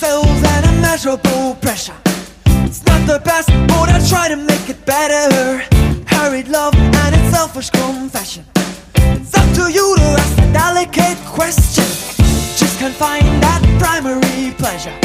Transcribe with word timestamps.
cells 0.00 0.42
and 0.54 0.64
immeasurable 0.72 1.54
pressure. 1.60 1.98
It's 2.66 2.82
not 2.86 3.06
the 3.06 3.20
best, 3.22 3.48
but 3.68 3.86
I 3.96 3.98
try 4.08 4.28
to 4.28 4.36
make 4.36 4.66
it 4.70 4.80
better. 4.86 5.28
Hurried 6.06 6.48
love 6.48 6.74
and 6.74 7.14
its 7.18 7.28
selfish 7.36 7.68
confession. 7.68 8.44
It's 9.20 9.34
up 9.34 9.48
to 9.58 9.64
you 9.70 9.86
to 10.00 10.06
ask 10.22 10.34
the 10.36 10.48
delicate 10.52 11.18
question. 11.36 11.84
Just 12.60 12.78
can't 12.80 12.94
find 12.94 13.26
that 13.44 13.60
primary 13.78 14.54
pleasure. 14.62 14.96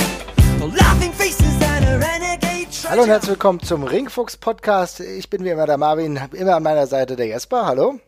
Laughing 0.84 1.12
faces 1.12 1.56
and 1.72 1.84
a 1.92 2.00
renegade 2.00 2.72
treasure. 2.72 2.90
Hallo 2.90 3.04
und 3.04 3.10
herzlich 3.10 3.32
willkommen 3.32 3.60
zum 3.62 3.84
Ringfuchs 3.84 4.38
Podcast. 4.38 5.02
Ich 5.02 5.30
bin 5.30 5.44
wie 5.44 5.50
immer 5.50 5.66
der 5.66 5.78
Marvin, 5.78 6.18
immer 6.32 6.56
an 6.56 6.64
meiner 6.64 6.88
Seite 6.88 7.18
der 7.18 7.28
Jesper. 7.28 7.66
Hallo. 7.66 8.00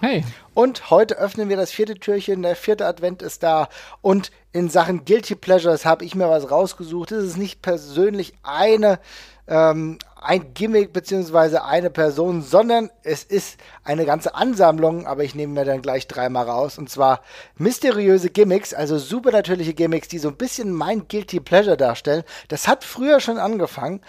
Hey. 0.00 0.24
Und 0.54 0.88
heute 0.88 1.18
öffnen 1.18 1.50
wir 1.50 1.58
das 1.58 1.72
vierte 1.72 1.94
Türchen. 1.94 2.40
Der 2.40 2.56
vierte 2.56 2.86
Advent 2.86 3.20
ist 3.20 3.42
da. 3.42 3.68
Und 4.00 4.30
in 4.50 4.70
Sachen 4.70 5.04
Guilty 5.04 5.34
Pleasures 5.34 5.84
habe 5.84 6.06
ich 6.06 6.14
mir 6.14 6.30
was 6.30 6.50
rausgesucht. 6.50 7.12
Es 7.12 7.22
ist 7.24 7.36
nicht 7.36 7.60
persönlich 7.60 8.32
eine, 8.42 8.98
ähm, 9.46 9.98
ein 10.18 10.54
Gimmick 10.54 10.94
beziehungsweise 10.94 11.64
eine 11.64 11.90
Person, 11.90 12.40
sondern 12.40 12.88
es 13.02 13.24
ist 13.24 13.58
eine 13.84 14.06
ganze 14.06 14.34
Ansammlung. 14.34 15.06
Aber 15.06 15.22
ich 15.22 15.34
nehme 15.34 15.52
mir 15.52 15.66
dann 15.66 15.82
gleich 15.82 16.08
dreimal 16.08 16.48
raus. 16.48 16.78
Und 16.78 16.88
zwar 16.88 17.20
mysteriöse 17.56 18.30
Gimmicks, 18.30 18.72
also 18.72 18.96
supernatürliche 18.96 19.74
Gimmicks, 19.74 20.08
die 20.08 20.18
so 20.18 20.28
ein 20.28 20.36
bisschen 20.36 20.72
mein 20.72 21.08
Guilty 21.08 21.40
Pleasure 21.40 21.76
darstellen. 21.76 22.24
Das 22.48 22.66
hat 22.66 22.84
früher 22.84 23.20
schon 23.20 23.36
angefangen 23.36 24.00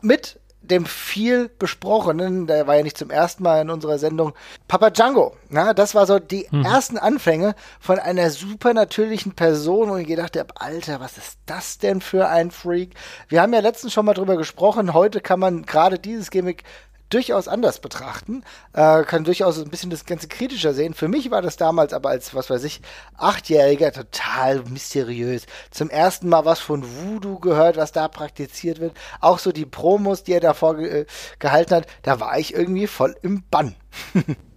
mit 0.00 0.38
dem 0.62 0.84
viel 0.84 1.48
besprochenen, 1.48 2.46
der 2.46 2.66
war 2.66 2.76
ja 2.76 2.82
nicht 2.82 2.98
zum 2.98 3.10
ersten 3.10 3.42
Mal 3.42 3.62
in 3.62 3.70
unserer 3.70 3.98
Sendung, 3.98 4.34
Papa 4.68 4.90
Django. 4.90 5.34
Na, 5.48 5.72
das 5.74 5.94
war 5.94 6.06
so 6.06 6.18
die 6.18 6.46
mhm. 6.50 6.64
ersten 6.64 6.98
Anfänge 6.98 7.54
von 7.80 7.98
einer 7.98 8.30
supernatürlichen 8.30 9.32
Person 9.32 9.90
und 9.90 10.00
ich 10.00 10.06
gedacht 10.06 10.38
habe, 10.38 10.54
Alter, 10.56 11.00
was 11.00 11.18
ist 11.18 11.38
das 11.46 11.78
denn 11.78 12.00
für 12.00 12.28
ein 12.28 12.50
Freak? 12.50 12.94
Wir 13.28 13.42
haben 13.42 13.54
ja 13.54 13.60
letztens 13.60 13.92
schon 13.92 14.04
mal 14.04 14.14
drüber 14.14 14.36
gesprochen. 14.36 14.94
Heute 14.94 15.20
kann 15.20 15.40
man 15.40 15.62
gerade 15.62 15.98
dieses 15.98 16.30
Gimmick 16.30 16.64
durchaus 17.10 17.48
anders 17.48 17.80
betrachten, 17.80 18.42
äh, 18.72 19.02
kann 19.02 19.24
durchaus 19.24 19.58
ein 19.58 19.68
bisschen 19.68 19.90
das 19.90 20.06
Ganze 20.06 20.28
kritischer 20.28 20.72
sehen. 20.72 20.94
Für 20.94 21.08
mich 21.08 21.30
war 21.30 21.42
das 21.42 21.56
damals 21.56 21.92
aber 21.92 22.10
als, 22.10 22.34
was 22.34 22.48
weiß 22.48 22.64
ich, 22.64 22.80
Achtjähriger 23.16 23.92
total 23.92 24.62
mysteriös. 24.62 25.46
Zum 25.70 25.90
ersten 25.90 26.28
Mal 26.28 26.44
was 26.44 26.60
von 26.60 26.84
Voodoo 26.84 27.38
gehört, 27.38 27.76
was 27.76 27.92
da 27.92 28.08
praktiziert 28.08 28.80
wird. 28.80 28.96
Auch 29.20 29.38
so 29.38 29.52
die 29.52 29.66
Promos, 29.66 30.22
die 30.22 30.32
er 30.32 30.40
davor 30.40 30.76
ge 30.76 31.00
äh, 31.00 31.06
gehalten 31.38 31.74
hat, 31.74 31.86
da 32.02 32.20
war 32.20 32.38
ich 32.38 32.54
irgendwie 32.54 32.86
voll 32.86 33.16
im 33.22 33.42
Bann. 33.50 33.74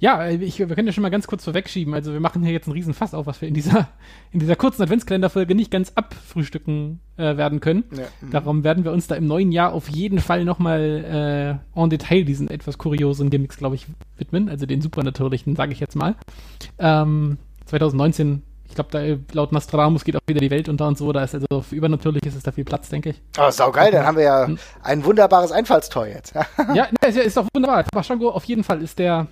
Ja, 0.00 0.28
ich, 0.28 0.58
wir 0.58 0.68
können 0.68 0.86
ja 0.86 0.92
schon 0.92 1.02
mal 1.02 1.08
ganz 1.08 1.26
kurz 1.26 1.44
vorwegschieben. 1.44 1.92
Also 1.92 2.12
wir 2.12 2.20
machen 2.20 2.42
hier 2.42 2.52
jetzt 2.52 2.66
einen 2.66 2.74
riesen 2.74 2.94
Fass 2.94 3.14
auf, 3.14 3.26
was 3.26 3.40
wir 3.40 3.48
in 3.48 3.54
dieser, 3.54 3.88
in 4.30 4.38
dieser 4.38 4.54
kurzen 4.54 4.82
Adventskalenderfolge 4.82 5.54
nicht 5.56 5.72
ganz 5.72 5.92
abfrühstücken 5.96 7.00
äh, 7.16 7.36
werden 7.36 7.60
können. 7.60 7.84
Ja, 7.90 8.04
mhm. 8.20 8.30
Darum 8.30 8.64
werden 8.64 8.84
wir 8.84 8.92
uns 8.92 9.08
da 9.08 9.16
im 9.16 9.26
neuen 9.26 9.50
Jahr 9.50 9.72
auf 9.72 9.88
jeden 9.88 10.20
Fall 10.20 10.44
nochmal 10.44 11.60
äh, 11.76 11.80
en 11.80 11.90
Detail 11.90 12.24
diesen 12.24 12.48
etwas 12.48 12.78
kuriosen 12.78 13.30
Gimmicks, 13.30 13.56
glaube 13.56 13.74
ich, 13.74 13.86
widmen. 14.16 14.48
Also 14.48 14.66
den 14.66 14.80
supernatürlichen, 14.80 15.56
sage 15.56 15.72
ich 15.72 15.80
jetzt 15.80 15.96
mal. 15.96 16.14
Ähm, 16.78 17.38
2019 17.66 18.42
ich 18.68 18.74
glaube, 18.74 18.90
da 18.90 19.00
laut 19.34 19.50
Nostradamus 19.50 20.04
geht 20.04 20.14
auch 20.16 20.20
wieder 20.26 20.40
die 20.40 20.50
Welt 20.50 20.68
unter 20.68 20.86
und 20.86 20.98
so. 20.98 21.10
Da 21.12 21.24
ist 21.24 21.34
also 21.34 21.62
für 21.62 21.74
Übernatürliches 21.74 22.36
ist 22.36 22.46
da 22.46 22.52
viel 22.52 22.64
Platz, 22.64 22.90
denke 22.90 23.10
ich. 23.10 23.22
Oh, 23.38 23.50
saugeil, 23.50 23.90
dann 23.90 24.04
haben 24.04 24.18
wir 24.18 24.24
ja 24.24 24.46
hm. 24.46 24.58
ein 24.82 25.04
wunderbares 25.04 25.52
Einfallstor 25.52 26.06
jetzt. 26.06 26.34
ja, 26.74 26.86
ist, 27.06 27.16
ist 27.16 27.36
doch 27.36 27.46
wunderbar. 27.54 27.84
Tabashango 27.84 28.28
auf 28.28 28.44
jeden 28.44 28.64
Fall 28.64 28.82
ist 28.82 28.98
der, 28.98 29.26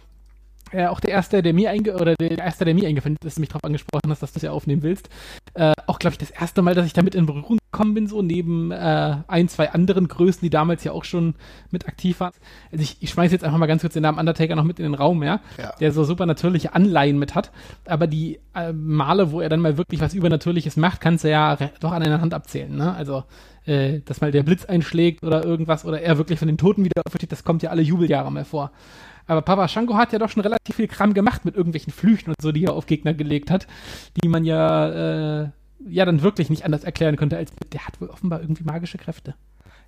äh, 0.72 0.86
auch 0.86 1.00
der 1.00 1.10
erste, 1.10 1.42
der 1.42 1.54
mir 1.54 1.70
einge 1.70 1.94
oder 1.94 2.14
der 2.16 2.38
erste, 2.38 2.64
der 2.64 2.74
mir 2.74 2.88
eingefallen 2.88 3.16
ist, 3.16 3.24
dass 3.24 3.34
du 3.36 3.40
mich 3.40 3.50
darauf 3.50 3.64
angesprochen 3.64 4.10
hast, 4.10 4.22
dass 4.22 4.32
du 4.32 4.38
es 4.38 4.42
ja 4.42 4.50
aufnehmen 4.50 4.82
willst. 4.82 5.08
Äh, 5.54 5.72
auch, 5.86 5.98
glaube 5.98 6.14
ich, 6.14 6.18
das 6.18 6.30
erste 6.30 6.62
Mal, 6.62 6.74
dass 6.74 6.86
ich 6.86 6.92
damit 6.92 7.14
in 7.14 7.26
Berührung 7.26 7.58
gekommen 7.70 7.94
bin, 7.94 8.06
so 8.08 8.20
neben 8.22 8.72
äh, 8.72 9.16
ein, 9.28 9.48
zwei 9.48 9.70
anderen 9.70 10.08
Größen, 10.08 10.40
die 10.40 10.50
damals 10.50 10.82
ja 10.82 10.92
auch 10.92 11.04
schon 11.04 11.34
mit 11.70 11.86
aktiv 11.86 12.20
waren. 12.20 12.32
Also 12.72 12.82
ich, 12.82 12.96
ich 13.00 13.10
schmeiße 13.10 13.32
jetzt 13.32 13.44
einfach 13.44 13.58
mal 13.58 13.66
ganz 13.66 13.82
kurz 13.82 13.94
den 13.94 14.02
Namen 14.02 14.18
Undertaker 14.18 14.56
noch 14.56 14.64
mit 14.64 14.78
in 14.78 14.84
den 14.84 14.94
Raum, 14.94 15.22
ja, 15.22 15.40
ja. 15.58 15.72
der 15.78 15.92
so 15.92 16.04
super 16.04 16.26
natürliche 16.26 16.74
Anleihen 16.74 17.18
mit 17.18 17.34
hat. 17.34 17.52
Aber 17.86 18.06
die 18.06 18.40
äh, 18.54 18.72
Male, 18.72 19.30
wo 19.30 19.40
er 19.40 19.48
dann 19.48 19.60
mal 19.60 19.76
wirklich 19.76 20.00
was 20.00 20.14
Übernatürliches 20.14 20.76
macht, 20.76 21.00
kannst 21.00 21.24
du 21.24 21.30
ja 21.30 21.56
doch 21.80 21.92
an 21.92 22.02
einer 22.02 22.20
Hand 22.20 22.34
abzählen, 22.34 22.74
ne? 22.74 22.94
Also 22.94 23.24
äh, 23.66 24.00
dass 24.04 24.20
mal 24.20 24.32
der 24.32 24.42
Blitz 24.42 24.64
einschlägt 24.64 25.22
oder 25.22 25.44
irgendwas 25.44 25.84
oder 25.84 26.00
er 26.00 26.18
wirklich 26.18 26.38
von 26.38 26.48
den 26.48 26.58
Toten 26.58 26.84
wieder 26.84 27.02
aufersteht, 27.06 27.32
das 27.32 27.44
kommt 27.44 27.62
ja 27.62 27.70
alle 27.70 27.82
Jubeljahre 27.82 28.32
mal 28.32 28.44
vor. 28.44 28.72
Aber 29.26 29.42
Papa 29.42 29.68
Shango 29.68 29.96
hat 29.96 30.12
ja 30.12 30.18
doch 30.18 30.30
schon 30.30 30.42
relativ 30.42 30.76
viel 30.76 30.88
Kram 30.88 31.14
gemacht 31.14 31.44
mit 31.44 31.56
irgendwelchen 31.56 31.92
Flüchen 31.92 32.30
und 32.30 32.40
so, 32.40 32.52
die 32.52 32.64
er 32.64 32.74
auf 32.74 32.86
Gegner 32.86 33.14
gelegt 33.14 33.50
hat, 33.50 33.66
die 34.22 34.28
man 34.28 34.44
ja, 34.44 35.42
äh, 35.42 35.48
ja 35.88 36.04
dann 36.04 36.22
wirklich 36.22 36.50
nicht 36.50 36.64
anders 36.64 36.84
erklären 36.84 37.16
könnte, 37.16 37.36
als 37.36 37.52
der 37.72 37.86
hat 37.86 38.00
wohl 38.00 38.08
offenbar 38.08 38.40
irgendwie 38.40 38.64
magische 38.64 38.98
Kräfte. 38.98 39.34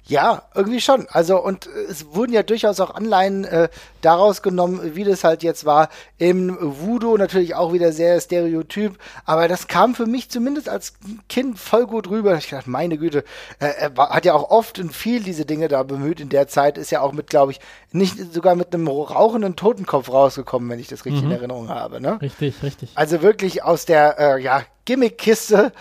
Ja, 0.09 0.45
irgendwie 0.55 0.81
schon. 0.81 1.07
Also, 1.11 1.43
und 1.43 1.67
äh, 1.67 1.91
es 1.91 2.15
wurden 2.15 2.33
ja 2.33 2.43
durchaus 2.43 2.81
auch 2.81 2.95
Anleihen 2.95 3.45
äh, 3.45 3.69
daraus 4.01 4.41
genommen, 4.41 4.95
wie 4.95 5.05
das 5.05 5.23
halt 5.23 5.43
jetzt 5.43 5.67
war. 5.67 5.91
Im 6.17 6.57
Voodoo 6.59 7.19
natürlich 7.19 7.55
auch 7.55 7.75
wieder 7.75 7.93
sehr 7.93 8.19
stereotyp, 8.19 8.99
aber 9.27 9.49
das 9.49 9.69
kam 9.69 9.95
für 9.95 10.07
mich 10.07 10.31
zumindest 10.31 10.71
als 10.71 10.95
Kind 11.29 11.59
voll 11.59 11.87
gut 11.87 12.09
rüber. 12.09 12.37
Ich 12.39 12.49
dachte, 12.49 12.71
meine 12.71 12.97
Güte, 12.97 13.23
äh, 13.59 13.67
er 13.67 13.97
war, 13.99 14.09
hat 14.09 14.25
ja 14.25 14.33
auch 14.33 14.51
oft 14.51 14.79
und 14.79 14.95
viel 14.95 15.23
diese 15.23 15.45
Dinge 15.45 15.69
da 15.69 15.83
bemüht 15.83 16.21
in 16.21 16.31
der 16.31 16.49
Zeit, 16.49 16.79
ist 16.79 16.91
ja 16.91 17.03
auch 17.03 17.13
mit, 17.13 17.29
glaube 17.29 17.53
ich, 17.53 17.61
nicht 17.93 18.33
sogar 18.33 18.55
mit 18.55 18.73
einem 18.73 18.89
rauchenden 18.89 19.57
Totenkopf 19.57 20.11
rausgekommen, 20.11 20.71
wenn 20.71 20.79
ich 20.79 20.89
das 20.89 21.05
richtig 21.05 21.23
mhm. 21.23 21.33
in 21.33 21.37
Erinnerung 21.37 21.69
habe. 21.69 22.01
Ne? 22.01 22.19
Richtig, 22.23 22.63
richtig. 22.63 22.93
Also 22.95 23.21
wirklich 23.21 23.63
aus 23.63 23.85
der, 23.85 24.19
äh, 24.19 24.43
ja, 24.43 24.63
Gimmick-Kiste 24.89 25.73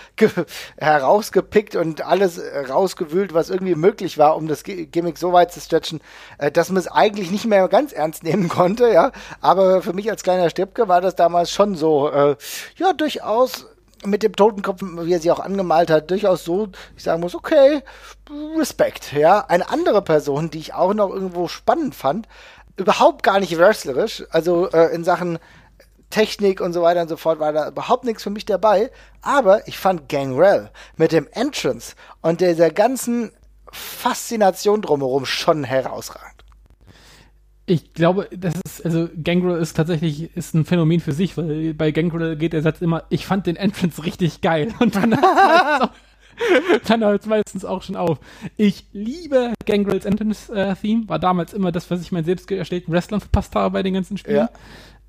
herausgepickt 0.78 1.78
und 1.78 2.06
alles 2.06 2.41
rausgewühlt, 2.69 3.34
was 3.34 3.50
irgendwie 3.50 3.75
möglich 3.75 4.18
war, 4.18 4.35
um 4.35 4.50
das 4.50 4.63
Gimmick 4.63 5.18
so 5.18 5.31
weit 5.31 5.53
zu 5.53 5.62
stretchen, 5.62 6.01
äh, 6.40 6.51
dass 6.51 6.68
man 6.68 6.78
es 6.78 6.90
eigentlich 6.90 7.31
nicht 7.31 7.45
mehr 7.45 7.69
ganz 7.69 7.94
ernst 7.94 8.25
nehmen 8.25 8.50
konnte, 8.50 8.91
ja. 8.91 9.13
Aber 9.40 9.81
für 9.81 9.94
mich 9.94 10.12
als 10.12 10.23
kleiner 10.23 10.50
Stippke 10.50 10.90
war 10.90 11.00
das 11.00 11.16
damals 11.16 11.51
schon 11.51 11.75
so, 11.75 12.09
äh, 12.09 12.35
ja, 12.75 12.91
durchaus 12.91 13.68
mit 14.03 14.23
dem 14.23 14.35
Totenkopf, 14.35 14.81
wie 14.81 15.13
er 15.13 15.22
sie 15.22 15.31
auch 15.31 15.39
angemalt 15.39 15.89
hat, 15.89 16.12
durchaus 16.12 16.44
so, 16.44 16.68
ich 16.97 17.03
sagen 17.03 17.22
muss, 17.22 17.34
okay, 17.34 17.84
Respekt, 18.57 19.13
ja. 19.13 19.39
Eine 19.47 19.69
andere 19.69 20.01
Person, 20.01 20.50
die 20.50 20.59
ich 20.59 20.74
auch 20.74 20.94
noch 20.94 21.12
irgendwo 21.12 21.47
spannend 21.47 21.95
fand, 21.95 22.28
überhaupt 22.75 23.24
gar 23.24 23.39
nicht 23.39 23.57
wrestlerisch, 23.57 24.25
also 24.31 24.69
äh, 24.69 24.94
in 24.94 25.06
Sachen 25.06 25.39
Technik 26.09 26.62
und 26.62 26.73
so 26.73 26.81
weiter 26.81 27.01
und 27.01 27.09
so 27.09 27.18
fort 27.18 27.40
war 27.40 27.53
da 27.53 27.68
überhaupt 27.68 28.06
nichts 28.06 28.23
für 28.23 28.29
mich 28.29 28.45
dabei. 28.45 28.91
Aber 29.22 29.68
ich 29.68 29.78
fand 29.78 30.09
Gangrel 30.09 30.72
mit 30.95 31.12
dem 31.12 31.28
Entrance 31.31 31.95
und 32.22 32.41
dieser 32.41 32.69
ganzen 32.69 33.31
Faszination 33.72 34.81
drumherum 34.81 35.25
schon 35.25 35.63
herausragend. 35.63 36.44
Ich 37.69 37.94
glaube, 37.94 38.29
das 38.31 38.53
ist, 38.66 38.85
also 38.85 39.09
Gangrel 39.22 39.59
ist 39.59 39.75
tatsächlich 39.75 40.35
ist 40.38 40.53
ein 40.53 40.63
Phänomen 40.63 41.01
für 41.01 41.12
sich, 41.12 41.35
weil 41.35 41.73
bei 41.73 41.91
Gangrel 41.91 42.38
geht 42.38 42.53
der 42.53 42.62
Satz 42.62 42.79
immer, 42.79 43.03
ich 43.09 43.25
fand 43.25 43.45
den 43.45 43.57
Entrance 43.57 44.06
richtig 44.06 44.39
geil. 44.39 44.74
Und 44.79 44.95
dann 44.95 45.19
dann 46.85 47.03
hört 47.03 47.22
es 47.22 47.28
meistens 47.28 47.66
auch 47.66 47.81
schon 47.81 47.95
auf. 47.95 48.19
Ich 48.56 48.85
liebe 48.94 49.53
Gangrels 49.66 50.06
Entrance-Theme, 50.06 51.03
äh, 51.03 51.09
war 51.09 51.19
damals 51.19 51.53
immer 51.53 51.72
das, 51.72 51.89
was 51.89 52.01
ich 52.01 52.12
meinen 52.12 52.25
selbst 52.25 52.50
erstellten 52.50 52.91
Wrestlern 52.91 53.22
verpasst 53.22 53.56
habe 53.56 53.74
bei 53.74 53.84
den 53.84 53.94
ganzen 53.94 54.18
Spielen. 54.18 54.38
Ja. 54.38 54.50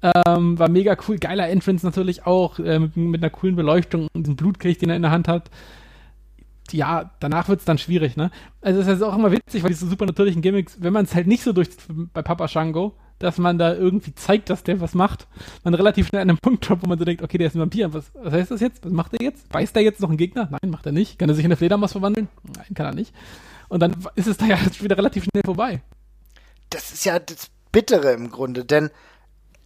Ähm, 0.00 0.58
war 0.58 0.68
mega 0.68 0.96
cool, 1.08 1.18
geiler 1.18 1.48
Entrance 1.48 1.84
natürlich 1.84 2.24
auch, 2.24 2.58
äh, 2.60 2.78
mit, 2.78 2.96
mit, 2.96 3.22
einer 3.22 3.30
coolen 3.30 3.56
Beleuchtung 3.56 4.06
und 4.12 4.22
diesem 4.24 4.36
Blutkelch, 4.36 4.78
den 4.78 4.90
er 4.90 4.96
in 4.96 5.02
der 5.02 5.10
Hand 5.10 5.26
hat. 5.26 5.50
Ja, 6.70 7.10
danach 7.18 7.48
wird 7.48 7.60
es 7.60 7.64
dann 7.64 7.78
schwierig, 7.78 8.16
ne? 8.16 8.30
Also 8.60 8.80
es 8.80 8.86
ist 8.86 9.02
auch 9.02 9.16
immer 9.16 9.32
witzig, 9.32 9.62
weil 9.62 9.70
diese 9.70 9.88
super 9.88 10.06
natürlichen 10.06 10.42
Gimmicks, 10.42 10.76
wenn 10.80 10.92
man 10.92 11.04
es 11.04 11.14
halt 11.14 11.26
nicht 11.26 11.42
so 11.42 11.52
durch 11.52 11.70
bei 12.12 12.22
Papa 12.22 12.46
Shango, 12.46 12.94
dass 13.18 13.38
man 13.38 13.58
da 13.58 13.74
irgendwie 13.74 14.14
zeigt, 14.14 14.50
dass 14.50 14.62
der 14.62 14.80
was 14.80 14.94
macht, 14.94 15.26
man 15.64 15.74
relativ 15.74 16.08
schnell 16.08 16.22
an 16.22 16.30
einem 16.30 16.38
Punkt 16.42 16.66
kommt, 16.66 16.82
wo 16.84 16.88
man 16.88 16.98
so 16.98 17.04
denkt, 17.04 17.22
okay, 17.22 17.38
der 17.38 17.48
ist 17.48 17.56
ein 17.56 17.60
Vampir, 17.60 17.92
was, 17.92 18.12
was 18.14 18.32
heißt 18.32 18.50
das 18.50 18.60
jetzt? 18.60 18.84
Was 18.84 18.92
macht 18.92 19.14
er 19.14 19.22
jetzt? 19.22 19.48
Beißt 19.48 19.74
er 19.76 19.82
jetzt 19.82 20.00
noch 20.00 20.10
einen 20.10 20.18
Gegner? 20.18 20.48
Nein, 20.50 20.70
macht 20.70 20.86
er 20.86 20.92
nicht. 20.92 21.18
Kann 21.18 21.28
er 21.28 21.34
sich 21.34 21.44
in 21.44 21.48
eine 21.48 21.56
Fledermaus 21.56 21.92
verwandeln? 21.92 22.28
Nein, 22.44 22.74
kann 22.74 22.86
er 22.86 22.94
nicht. 22.94 23.12
Und 23.68 23.80
dann 23.80 23.96
ist 24.14 24.28
es 24.28 24.36
da 24.36 24.46
ja 24.46 24.58
wieder 24.80 24.96
relativ 24.96 25.24
schnell 25.24 25.42
vorbei. 25.44 25.82
Das 26.70 26.92
ist 26.92 27.04
ja 27.04 27.18
das 27.18 27.50
Bittere 27.72 28.12
im 28.12 28.30
Grunde, 28.30 28.64
denn 28.64 28.90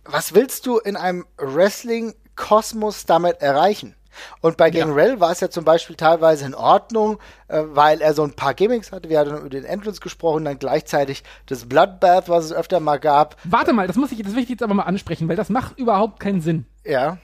was 0.04 0.34
willst 0.34 0.66
du 0.66 0.78
in 0.78 0.96
einem 0.96 1.26
Wrestling-Kosmos 1.38 3.06
damit 3.06 3.40
erreichen? 3.40 3.94
Und 4.40 4.56
bei 4.56 4.70
Gangrel 4.70 5.10
ja. 5.10 5.20
war 5.20 5.32
es 5.32 5.40
ja 5.40 5.50
zum 5.50 5.64
Beispiel 5.64 5.96
teilweise 5.96 6.44
in 6.44 6.54
Ordnung, 6.54 7.18
äh, 7.48 7.62
weil 7.64 8.00
er 8.00 8.14
so 8.14 8.22
ein 8.22 8.34
paar 8.34 8.54
Gimmicks 8.54 8.92
hatte. 8.92 9.08
Wir 9.08 9.18
hatten 9.18 9.36
über 9.36 9.48
den 9.48 9.64
Entrance 9.64 10.00
gesprochen, 10.00 10.44
dann 10.44 10.58
gleichzeitig 10.58 11.22
das 11.46 11.66
Bloodbath, 11.66 12.28
was 12.28 12.46
es 12.46 12.52
öfter 12.52 12.80
mal 12.80 12.98
gab. 12.98 13.36
Warte 13.44 13.72
mal, 13.72 13.86
das 13.86 13.96
muss 13.96 14.12
ich, 14.12 14.22
das 14.22 14.34
will 14.34 14.42
ich 14.42 14.48
jetzt 14.48 14.62
aber 14.62 14.74
mal 14.74 14.82
ansprechen, 14.82 15.28
weil 15.28 15.36
das 15.36 15.48
macht 15.48 15.78
überhaupt 15.78 16.20
keinen 16.20 16.40
Sinn. 16.40 16.66
Ja. 16.84 17.18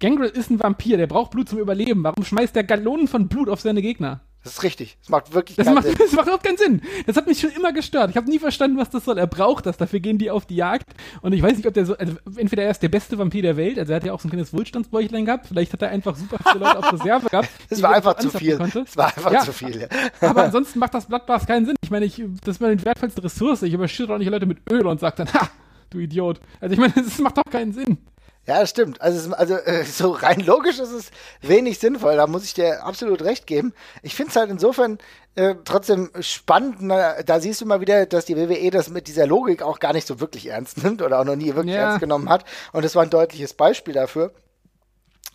Gangrel 0.00 0.28
ist 0.28 0.50
ein 0.50 0.62
Vampir, 0.62 0.96
der 0.96 1.06
braucht 1.06 1.30
Blut 1.30 1.48
zum 1.48 1.58
Überleben. 1.58 2.02
Warum 2.02 2.24
schmeißt 2.24 2.56
der 2.56 2.64
Gallonen 2.64 3.08
von 3.08 3.28
Blut 3.28 3.48
auf 3.48 3.60
seine 3.60 3.80
Gegner? 3.80 4.20
Das 4.44 4.52
ist 4.54 4.62
richtig. 4.62 4.96
Das 5.00 5.08
macht 5.08 5.32
wirklich 5.32 5.56
Das 5.56 5.64
keinen 5.66 5.74
macht, 5.76 5.86
Sinn. 5.86 5.96
das 5.98 6.12
macht 6.12 6.26
überhaupt 6.26 6.44
keinen 6.44 6.58
Sinn. 6.58 6.82
Das 7.06 7.16
hat 7.16 7.26
mich 7.26 7.40
schon 7.40 7.50
immer 7.50 7.72
gestört. 7.72 8.10
Ich 8.10 8.16
habe 8.16 8.28
nie 8.28 8.38
verstanden, 8.38 8.76
was 8.76 8.90
das 8.90 9.04
soll. 9.04 9.16
Er 9.18 9.26
braucht 9.26 9.64
das. 9.66 9.78
Dafür 9.78 10.00
gehen 10.00 10.18
die 10.18 10.30
auf 10.30 10.44
die 10.46 10.56
Jagd. 10.56 10.84
Und 11.22 11.32
ich 11.32 11.42
weiß 11.42 11.56
nicht, 11.56 11.66
ob 11.66 11.72
der 11.74 11.86
so. 11.86 11.96
Also 11.96 12.14
entweder 12.36 12.62
er 12.64 12.70
ist 12.70 12.82
der 12.82 12.90
beste 12.90 13.18
Vampir 13.18 13.40
der 13.42 13.56
Welt. 13.56 13.78
Also 13.78 13.92
er 13.92 13.96
hat 13.96 14.04
ja 14.04 14.12
auch 14.12 14.20
so 14.20 14.28
ein 14.28 14.30
kleines 14.30 14.52
Wohlstandsbäuchlein 14.52 15.24
gehabt. 15.24 15.46
Vielleicht 15.46 15.72
hat 15.72 15.80
er 15.82 15.88
einfach 15.88 16.14
super 16.14 16.36
viele 16.52 16.64
Leute 16.64 16.78
auf 16.78 16.92
Reserve 16.92 17.28
gehabt. 17.28 17.48
Das 17.70 17.80
war 17.82 17.94
einfach 17.94 18.16
zu 18.18 18.30
viel. 18.30 18.56
Konnte. 18.58 18.84
Das 18.84 18.96
war 18.96 19.06
einfach 19.06 19.32
Ja. 19.32 19.40
zu 19.40 19.52
viel. 19.52 19.80
Ja. 19.80 19.88
Aber 20.28 20.44
ansonsten 20.44 20.78
macht 20.78 20.94
das 20.94 21.06
Bloodbath 21.06 21.46
keinen 21.46 21.64
Sinn. 21.66 21.76
Ich 21.82 21.90
meine, 21.90 22.04
ich, 22.04 22.22
das 22.44 22.56
ist 22.56 22.60
meine 22.60 22.82
wertvollste 22.84 23.24
Ressource. 23.24 23.62
Ich 23.62 23.72
überschütte 23.72 24.12
auch 24.14 24.18
nicht 24.18 24.28
Leute 24.30 24.46
mit 24.46 24.58
Öl 24.70 24.86
und 24.86 25.00
sage 25.00 25.16
dann, 25.24 25.32
ha, 25.32 25.48
du 25.90 25.98
Idiot. 25.98 26.40
Also 26.60 26.74
ich 26.74 26.78
meine, 26.78 26.92
das 26.94 27.18
macht 27.18 27.38
doch 27.38 27.44
keinen 27.50 27.72
Sinn. 27.72 27.98
Ja, 28.46 28.60
das 28.60 28.70
stimmt. 28.70 29.00
Also, 29.00 29.18
es, 29.30 29.32
also 29.32 29.54
äh, 29.56 29.84
so 29.84 30.10
rein 30.12 30.40
logisch 30.40 30.78
ist 30.78 30.92
es 30.92 31.10
wenig 31.40 31.78
sinnvoll. 31.78 32.16
Da 32.16 32.26
muss 32.26 32.44
ich 32.44 32.54
dir 32.54 32.84
absolut 32.84 33.22
recht 33.22 33.46
geben. 33.46 33.72
Ich 34.02 34.14
finde 34.14 34.30
es 34.30 34.36
halt 34.36 34.50
insofern 34.50 34.98
äh, 35.34 35.54
trotzdem 35.64 36.10
spannend. 36.20 36.76
Na, 36.80 37.22
da 37.22 37.40
siehst 37.40 37.60
du 37.60 37.66
mal 37.66 37.80
wieder, 37.80 38.06
dass 38.06 38.26
die 38.26 38.36
WWE 38.36 38.70
das 38.70 38.90
mit 38.90 39.08
dieser 39.08 39.26
Logik 39.26 39.62
auch 39.62 39.78
gar 39.80 39.92
nicht 39.94 40.06
so 40.06 40.20
wirklich 40.20 40.46
ernst 40.48 40.76
nimmt 40.84 41.00
oder 41.02 41.20
auch 41.20 41.24
noch 41.24 41.36
nie 41.36 41.54
wirklich 41.54 41.74
Ja. 41.74 41.82
ernst 41.88 42.00
genommen 42.00 42.28
hat. 42.28 42.44
Und 42.72 42.84
das 42.84 42.94
war 42.94 43.02
ein 43.02 43.10
deutliches 43.10 43.54
Beispiel 43.54 43.94
dafür. 43.94 44.30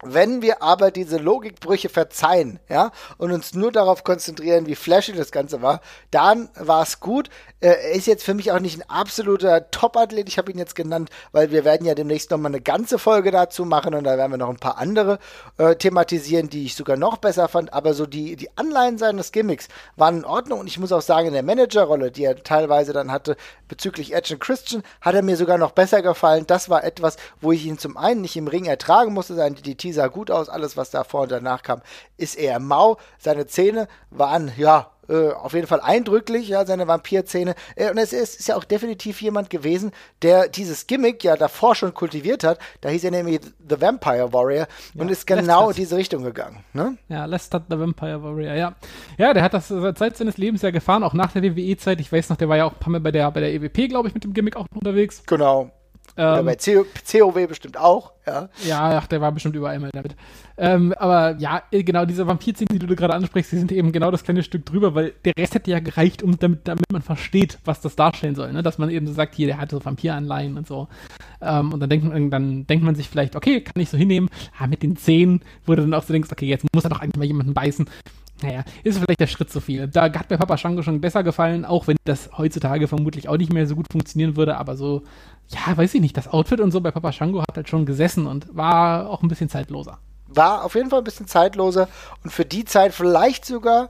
Wenn 0.02 0.42
wir 0.42 0.64
aber 0.64 0.92
diese 0.92 1.18
Logikbrüche 1.18 1.90
verzeihen, 1.90 2.60
ja, 2.70 2.92
und 3.18 3.32
uns 3.34 3.54
nur 3.54 3.72
darauf 3.72 4.06
konzentrieren, 4.06 4.66
wie 4.66 4.76
flashy 4.76 5.12
das 5.12 5.32
Ganze 5.32 5.62
war, 5.62 5.82
dann 6.10 6.50
war 6.56 6.84
es 6.84 7.02
gut. 7.02 7.30
Äh, 7.60 7.68
Er 7.70 7.92
ist 7.92 8.08
jetzt 8.08 8.24
für 8.24 8.34
mich 8.34 8.52
auch 8.54 8.60
nicht 8.62 8.80
ein 8.80 8.90
absoluter 8.90 9.70
Top-Athlet, 9.72 10.30
ich 10.30 10.38
habe 10.38 10.52
ihn 10.52 10.58
jetzt 10.58 10.76
genannt, 10.76 11.10
weil 11.34 11.52
wir 11.52 11.66
werden 11.66 11.86
ja 11.86 11.96
demnächst 11.96 12.32
nochmal 12.32 12.52
eine 12.52 12.62
ganze 12.62 12.98
Folge 12.98 13.32
dazu 13.32 13.66
machen 13.66 13.94
und 13.94 14.06
da 14.06 14.18
werden 14.18 14.32
wir 14.32 14.38
noch 14.38 14.50
ein 14.50 14.56
paar 14.60 14.78
andere 14.78 15.20
äh, 15.58 15.76
thematisieren, 15.76 16.50
die 16.50 16.66
ich 16.66 16.76
sogar 16.76 16.96
noch 16.96 17.18
besser 17.18 17.50
fand, 17.50 17.74
aber 17.74 17.94
so 17.94 18.06
die, 18.06 18.38
die 18.38 18.58
Anleihen 18.58 18.98
seines 18.98 19.34
Gimmicks 19.34 19.68
waren 19.98 20.20
in 20.20 20.26
Ordnung 20.26 20.60
und 20.62 20.68
ich 20.68 20.80
muss 20.80 20.94
auch 20.94 21.02
sagen, 21.02 21.28
in 21.28 21.34
der 21.34 21.44
Managerrolle, 21.44 22.12
die 22.12 22.24
er 22.24 22.42
teilweise 22.42 22.94
dann 22.94 23.12
hatte 23.12 23.36
bezüglich 23.68 24.14
Edge 24.14 24.36
und 24.36 24.40
Christian, 24.40 24.84
hat 25.02 25.16
er 25.16 25.24
mir 25.24 25.36
sogar 25.36 25.58
noch 25.58 25.72
besser 25.72 26.02
gefallen. 26.02 26.46
Das 26.48 26.70
war 26.70 26.86
etwas, 26.86 27.18
wo 27.42 27.52
ich 27.52 27.66
ihn 27.66 27.78
zum 27.78 27.98
einen 27.98 28.22
nicht 28.22 28.38
im 28.38 28.48
Ring 28.48 28.64
ertragen 28.66 29.14
musste, 29.14 29.36
sein 29.36 29.56
DDT 29.56 29.89
sah 29.92 30.08
gut 30.08 30.32
aus, 30.32 30.50
alles 30.50 30.78
was 30.78 30.90
davor 30.90 31.22
und 31.22 31.32
danach 31.32 31.64
kam, 31.64 31.82
ist 32.18 32.36
eher 32.36 32.60
mau. 32.60 32.98
Seine 33.18 33.48
Zähne 33.48 33.88
waren, 34.10 34.52
ja, 34.58 34.92
äh, 35.10 35.32
auf 35.32 35.54
jeden 35.54 35.68
Fall 35.68 35.82
eindrücklich, 35.82 36.50
ja, 36.50 36.66
seine 36.66 36.88
Vampirzähne. 36.88 37.56
Äh, 37.76 37.90
und 37.90 37.98
es 37.98 38.14
ist, 38.14 38.40
ist 38.40 38.48
ja 38.48 38.56
auch 38.56 38.64
definitiv 38.64 39.22
jemand 39.22 39.50
gewesen, 39.50 39.92
der 40.22 40.48
dieses 40.48 40.88
Gimmick 40.88 41.24
ja 41.24 41.36
davor 41.36 41.74
schon 41.76 41.94
kultiviert 41.94 42.44
hat. 42.44 42.60
Da 42.82 42.90
hieß 42.90 43.04
er 43.06 43.12
nämlich 43.12 43.42
The 43.68 43.82
Vampire 43.82 44.32
Warrior 44.32 44.68
und 44.96 45.10
ist 45.10 45.26
genau 45.26 45.70
in 45.70 45.76
diese 45.76 45.98
Richtung 45.98 46.24
gegangen. 46.24 46.64
Ne? 46.74 46.98
Ja, 47.08 47.26
Lestat 47.26 47.64
the 47.70 47.80
Vampire 47.80 48.22
Warrior, 48.22 48.54
ja. 48.54 48.76
Ja, 49.18 49.34
der 49.34 49.44
hat 49.44 49.54
das 49.54 49.70
seit 49.70 50.18
seines 50.18 50.38
Lebens 50.38 50.62
ja 50.62 50.70
gefahren, 50.70 51.04
auch 51.04 51.14
nach 51.14 51.32
der 51.32 51.42
WWE-Zeit. 51.44 52.00
Ich 52.00 52.12
weiß 52.12 52.30
noch, 52.30 52.38
der 52.38 52.48
war 52.48 52.58
ja 52.58 52.66
auch 52.66 52.74
ein 52.74 52.80
paar 52.80 52.92
Mal 52.92 53.02
bei 53.02 53.12
der, 53.12 53.32
bei 53.32 53.40
der 53.40 53.52
EWP, 53.54 53.90
glaube 53.90 54.08
ich, 54.10 54.14
mit 54.14 54.24
dem 54.24 54.34
Gimmick 54.34 54.56
auch 54.56 54.66
noch 54.72 54.78
unterwegs. 54.78 55.24
Genau. 55.26 55.72
Ähm, 56.18 56.46
bei 56.46 56.56
CO 56.56 56.86
COW 57.10 57.48
bestimmt 57.48 57.78
auch, 57.78 58.12
ja. 58.26 58.50
Ja, 58.66 58.98
ach, 58.98 59.08
der 59.08 59.22
war 59.22 59.32
bestimmt 59.32 59.56
überall 59.56 59.80
mal 59.80 59.90
damit. 59.94 60.16
Ähm, 60.58 60.94
aber 60.98 61.38
ja, 61.40 61.64
äh, 61.72 61.84
genau, 61.84 62.06
diese 62.06 62.28
Vampirzähne, 62.28 62.80
die 62.80 62.86
du 62.86 62.96
gerade 62.96 63.14
ansprichst, 63.14 63.52
die 63.52 63.58
sind 63.58 63.72
eben 63.72 63.92
genau 63.92 64.12
das 64.12 64.24
kleine 64.24 64.44
Stück 64.44 64.66
drüber, 64.66 64.94
weil 64.94 65.14
der 65.24 65.34
Rest 65.38 65.56
hätte 65.56 65.72
ja 65.72 65.80
gereicht, 65.80 66.22
um 66.22 66.38
damit, 66.38 66.68
damit 66.68 66.86
man 66.92 67.02
versteht, 67.02 67.60
was 67.66 67.82
das 67.82 67.96
darstellen 67.96 68.36
soll. 68.36 68.52
Ne? 68.52 68.62
Dass 68.62 68.78
man 68.78 68.90
eben 68.90 69.08
so 69.08 69.14
sagt, 69.14 69.36
hier, 69.36 69.48
der 69.48 69.58
hat 69.58 69.72
so 69.72 69.84
Vampiranleihen 69.84 70.58
und 70.58 70.68
so. 70.68 70.88
Ähm, 71.42 71.72
und 71.74 71.80
dann 71.80 71.90
denkt, 71.90 72.06
man, 72.06 72.30
dann 72.30 72.68
denkt 72.68 72.84
man 72.84 72.96
sich 72.96 73.08
vielleicht, 73.10 73.36
okay, 73.36 73.62
kann 73.62 73.82
ich 73.82 73.90
so 73.90 73.98
hinnehmen. 73.98 74.30
Ah, 74.58 74.68
mit 74.68 74.84
den 74.84 74.98
Zähnen, 74.98 75.42
wo 75.66 75.76
du 75.76 75.82
dann 75.82 75.94
auch 75.94 76.04
so 76.04 76.14
denkst, 76.14 76.30
okay, 76.32 76.46
jetzt 76.46 76.66
muss 76.74 76.84
er 76.84 76.90
doch 76.90 77.00
eigentlich 77.00 77.18
mal 77.18 77.26
jemanden 77.26 77.54
beißen. 77.54 77.88
Naja, 78.42 78.64
ist 78.84 78.98
vielleicht 78.98 79.20
der 79.20 79.28
Schritt 79.28 79.52
zu 79.52 79.60
viel. 79.60 79.88
Da 79.88 80.04
hat 80.04 80.30
mir 80.30 80.38
Papa 80.38 80.58
Shango 80.58 80.82
schon 80.82 81.02
besser 81.02 81.24
gefallen, 81.24 81.66
auch 81.66 81.88
wenn 81.88 81.98
das 82.06 82.30
heutzutage 82.38 82.88
vermutlich 82.88 83.28
auch 83.28 83.38
nicht 83.38 83.52
mehr 83.52 83.68
so 83.68 83.76
gut 83.76 83.88
funktionieren 83.92 84.38
würde, 84.38 84.58
aber 84.58 84.78
so, 84.78 85.04
ja, 85.50 85.76
weiß 85.76 85.94
ich 85.94 86.02
nicht, 86.02 86.16
das 86.16 86.28
Outfit 86.28 86.60
und 86.62 86.72
so 86.72 86.80
bei 86.82 86.92
Papa 86.92 87.12
Shango 87.12 87.42
hat 87.42 87.56
halt 87.56 87.70
schon 87.70 87.86
gesessen 87.86 88.28
und 88.28 88.48
war 88.56 89.10
auch 89.10 89.22
ein 89.24 89.28
bisschen 89.28 89.50
zeitloser. 89.50 90.00
war 90.32 90.64
auf 90.64 90.76
jeden 90.76 90.90
Fall 90.90 91.00
ein 91.00 91.04
bisschen 91.04 91.28
zeitloser 91.28 91.88
und 92.24 92.32
für 92.32 92.46
die 92.46 92.64
Zeit 92.64 92.94
vielleicht 92.94 93.46
sogar 93.46 93.90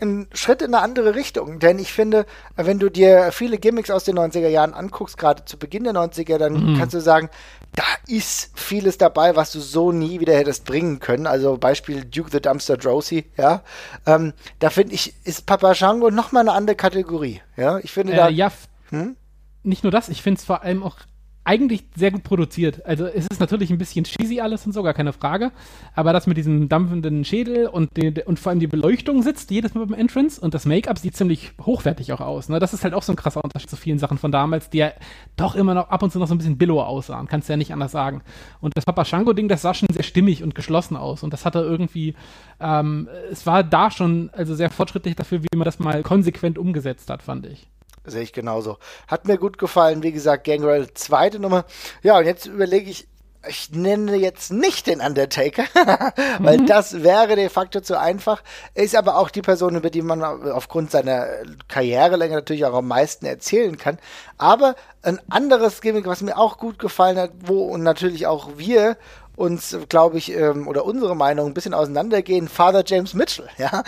ein 0.00 0.28
Schritt 0.32 0.62
in 0.62 0.72
eine 0.74 0.82
andere 0.84 1.14
Richtung. 1.14 1.58
Denn 1.58 1.78
ich 1.78 1.92
finde, 1.92 2.26
wenn 2.56 2.78
du 2.78 2.90
dir 2.90 3.32
viele 3.32 3.58
Gimmicks 3.58 3.90
aus 3.90 4.04
den 4.04 4.16
90er 4.16 4.48
Jahren 4.48 4.72
anguckst, 4.72 5.18
gerade 5.18 5.44
zu 5.44 5.58
Beginn 5.58 5.84
der 5.84 5.92
90er, 5.92 6.38
dann 6.38 6.76
kannst 6.78 6.94
du 6.94 7.00
sagen, 7.00 7.28
da 7.74 7.84
ist 8.06 8.50
vieles 8.58 8.98
dabei, 8.98 9.36
was 9.36 9.52
du 9.52 9.60
so 9.60 9.92
nie 9.92 10.20
wieder 10.20 10.34
hättest 10.36 10.64
bringen 10.64 10.98
können. 10.98 11.26
Also 11.26 11.56
Beispiel 11.56 12.04
Duke 12.04 12.30
the 12.30 12.40
Dumpster 12.40 12.76
Drosy, 12.76 13.26
ja. 13.36 13.62
Ähm, 14.06 14.32
da 14.58 14.70
finde 14.70 14.94
ich, 14.94 15.14
ist 15.24 15.46
Papa 15.46 15.74
Shango 15.74 16.10
noch 16.10 16.32
mal 16.32 16.40
eine 16.40 16.52
andere 16.52 16.76
Kategorie. 16.76 17.40
Ja, 17.56 17.78
ich 17.78 17.92
finde 17.92 18.14
da. 18.14 18.28
Äh, 18.28 18.32
ja, 18.32 18.46
f- 18.48 18.68
Hm? 18.90 19.16
nicht 19.62 19.82
nur 19.84 19.92
das, 19.92 20.08
ich 20.08 20.22
finde 20.22 20.38
es 20.38 20.44
vor 20.44 20.62
allem 20.62 20.82
auch 20.82 20.96
eigentlich 21.44 21.84
sehr 21.96 22.10
gut 22.10 22.22
produziert. 22.22 22.84
Also 22.84 23.06
es 23.06 23.26
ist 23.26 23.40
natürlich 23.40 23.70
ein 23.70 23.78
bisschen 23.78 24.04
cheesy 24.04 24.40
alles 24.40 24.66
und 24.66 24.72
so, 24.72 24.82
gar 24.82 24.92
keine 24.92 25.12
Frage. 25.12 25.52
Aber 25.94 26.12
das 26.12 26.26
mit 26.26 26.36
diesem 26.36 26.68
dampfenden 26.68 27.24
Schädel 27.24 27.66
und, 27.66 27.96
die, 27.96 28.22
und 28.24 28.38
vor 28.38 28.50
allem 28.50 28.60
die 28.60 28.66
Beleuchtung 28.66 29.22
sitzt 29.22 29.50
jedes 29.50 29.74
Mal 29.74 29.86
beim 29.86 29.98
Entrance 29.98 30.40
und 30.40 30.52
das 30.52 30.66
Make-up 30.66 30.98
sieht 30.98 31.16
ziemlich 31.16 31.52
hochwertig 31.62 32.12
auch 32.12 32.20
aus. 32.20 32.50
Ne? 32.50 32.58
Das 32.58 32.74
ist 32.74 32.84
halt 32.84 32.92
auch 32.92 33.02
so 33.02 33.12
ein 33.12 33.16
krasser 33.16 33.42
Unterschied 33.42 33.70
zu 33.70 33.76
vielen 33.76 33.98
Sachen 33.98 34.18
von 34.18 34.30
damals, 34.30 34.68
die 34.68 34.78
ja 34.78 34.92
doch 35.36 35.54
immer 35.54 35.72
noch 35.72 35.88
ab 35.88 36.02
und 36.02 36.12
zu 36.12 36.18
noch 36.18 36.28
so 36.28 36.34
ein 36.34 36.38
bisschen 36.38 36.58
billow 36.58 36.82
aussahen. 36.82 37.26
Kannst 37.26 37.48
du 37.48 37.54
ja 37.54 37.56
nicht 37.56 37.72
anders 37.72 37.92
sagen. 37.92 38.22
Und 38.60 38.76
das 38.76 38.84
Papa 38.84 39.04
Shango-Ding, 39.06 39.48
das 39.48 39.62
sah 39.62 39.72
schon 39.72 39.88
sehr 39.90 40.04
stimmig 40.04 40.42
und 40.42 40.54
geschlossen 40.54 40.96
aus. 40.96 41.22
Und 41.22 41.32
das 41.32 41.46
hatte 41.46 41.60
irgendwie, 41.60 42.14
ähm, 42.60 43.08
es 43.30 43.46
war 43.46 43.64
da 43.64 43.90
schon 43.90 44.28
also 44.34 44.54
sehr 44.54 44.68
fortschrittlich 44.68 45.16
dafür, 45.16 45.42
wie 45.42 45.56
man 45.56 45.64
das 45.64 45.78
mal 45.78 46.02
konsequent 46.02 46.58
umgesetzt 46.58 47.08
hat, 47.08 47.22
fand 47.22 47.46
ich. 47.46 47.66
Sehe 48.04 48.22
ich 48.22 48.32
genauso. 48.32 48.78
Hat 49.08 49.26
mir 49.26 49.36
gut 49.36 49.58
gefallen. 49.58 50.02
Wie 50.02 50.12
gesagt, 50.12 50.44
Gangrel 50.44 50.92
zweite 50.94 51.38
Nummer. 51.38 51.64
Ja, 52.02 52.18
und 52.18 52.24
jetzt 52.24 52.46
überlege 52.46 52.90
ich, 52.90 53.06
ich 53.48 53.70
nenne 53.72 54.16
jetzt 54.16 54.52
nicht 54.52 54.86
den 54.86 55.00
Undertaker, 55.00 55.64
weil 56.40 56.66
das 56.66 57.02
wäre 57.02 57.36
de 57.36 57.48
facto 57.48 57.80
zu 57.80 57.98
einfach. 57.98 58.42
Ist 58.74 58.94
aber 58.94 59.16
auch 59.16 59.30
die 59.30 59.42
Person, 59.42 59.76
über 59.76 59.90
die 59.90 60.02
man 60.02 60.22
aufgrund 60.22 60.90
seiner 60.90 61.26
Karrierelänge 61.68 62.34
natürlich 62.34 62.64
auch 62.66 62.74
am 62.74 62.88
meisten 62.88 63.24
erzählen 63.24 63.78
kann. 63.78 63.98
Aber 64.36 64.76
ein 65.02 65.20
anderes 65.30 65.80
Gimmick, 65.80 66.06
was 66.06 66.20
mir 66.20 66.36
auch 66.36 66.58
gut 66.58 66.78
gefallen 66.78 67.18
hat, 67.18 67.30
wo 67.40 67.64
und 67.64 67.82
natürlich 67.82 68.26
auch 68.26 68.50
wir 68.56 68.96
uns, 69.40 69.74
glaube 69.88 70.18
ich, 70.18 70.32
ähm, 70.32 70.68
oder 70.68 70.84
unsere 70.84 71.16
Meinung 71.16 71.46
ein 71.46 71.54
bisschen 71.54 71.72
auseinandergehen, 71.72 72.46
Father 72.46 72.84
James 72.86 73.14
Mitchell, 73.14 73.48
ja. 73.56 73.82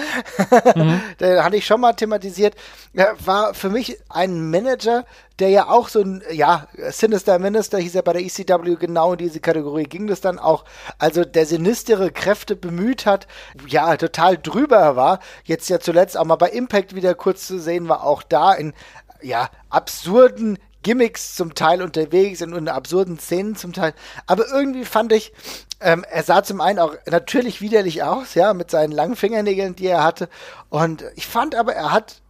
Der 1.20 1.44
hatte 1.44 1.56
ich 1.56 1.66
schon 1.66 1.82
mal 1.82 1.92
thematisiert. 1.92 2.54
Er 2.94 3.14
war 3.26 3.52
für 3.52 3.68
mich 3.68 3.98
ein 4.08 4.50
Manager, 4.50 5.04
der 5.38 5.50
ja 5.50 5.68
auch 5.68 5.88
so 5.88 6.00
ein, 6.00 6.22
ja, 6.30 6.68
Sinister 6.88 7.38
Minister 7.38 7.78
hieß 7.78 7.94
er 7.96 8.02
bei 8.02 8.14
der 8.14 8.22
ECW, 8.22 8.76
genau 8.76 9.12
in 9.12 9.18
diese 9.18 9.40
Kategorie 9.40 9.84
ging 9.84 10.06
das 10.06 10.22
dann 10.22 10.38
auch. 10.38 10.64
Also 10.98 11.22
der 11.22 11.44
sinistere 11.44 12.10
Kräfte 12.10 12.56
bemüht 12.56 13.04
hat, 13.04 13.26
ja, 13.66 13.94
total 13.98 14.38
drüber 14.38 14.96
war. 14.96 15.20
Jetzt 15.44 15.68
ja 15.68 15.80
zuletzt 15.80 16.16
auch 16.16 16.24
mal 16.24 16.36
bei 16.36 16.48
Impact 16.48 16.94
wieder 16.94 17.14
kurz 17.14 17.46
zu 17.46 17.58
sehen 17.58 17.88
war, 17.88 18.04
auch 18.04 18.22
da 18.22 18.54
in, 18.54 18.72
ja, 19.20 19.50
absurden 19.68 20.58
Gimmicks 20.82 21.34
zum 21.34 21.54
Teil 21.54 21.82
unterwegs 21.82 22.40
in, 22.40 22.52
in 22.54 22.68
absurden 22.68 23.18
Szenen 23.18 23.56
zum 23.56 23.72
Teil. 23.72 23.94
Aber 24.26 24.46
irgendwie 24.48 24.84
fand 24.84 25.12
ich, 25.12 25.32
ähm, 25.80 26.04
er 26.10 26.22
sah 26.22 26.42
zum 26.42 26.60
einen 26.60 26.78
auch 26.78 26.94
natürlich 27.10 27.60
widerlich 27.60 28.02
aus, 28.02 28.34
ja, 28.34 28.54
mit 28.54 28.70
seinen 28.70 28.92
langen 28.92 29.16
Fingernägeln, 29.16 29.76
die 29.76 29.86
er 29.86 30.04
hatte. 30.04 30.28
Und 30.68 31.04
ich 31.16 31.26
fand 31.26 31.54
aber, 31.54 31.74
er 31.74 31.92
hat 31.92 32.22